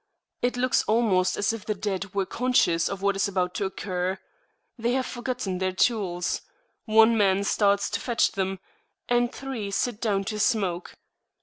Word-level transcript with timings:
It 0.41 0.57
looks 0.57 0.81
almost 0.85 1.37
as 1.37 1.53
if 1.53 1.63
the 1.63 1.75
dead 1.75 2.15
were 2.15 2.25
conscious 2.25 2.89
of 2.89 3.03
what 3.03 3.15
is 3.15 3.27
about 3.27 3.53
to 3.53 3.65
occur. 3.65 4.17
They 4.75 4.93
have 4.93 5.05
forgotten 5.05 5.59
their 5.59 5.73
tools; 5.73 6.41
one 6.85 7.15
man 7.15 7.43
starts 7.43 7.87
to 7.91 7.99
fetch 7.99 8.31
them, 8.31 8.57
and 9.07 9.31
three 9.31 9.69
sit 9.69 10.01
down 10.01 10.23
to 10.23 10.39
smoke. 10.39 10.95